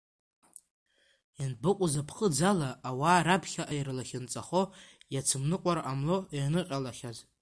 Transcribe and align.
Ианбыкәыз 1.39 1.93
аԥхыӡ 2.01 2.37
ала 2.51 2.69
ауаа 2.89 3.25
раԥхьаҟа 3.25 3.73
ирлахьынҵахо 3.77 4.61
иацымныҟәар 5.13 5.79
ҟамло 5.85 6.17
ианыҟалахьаз! 6.37 7.17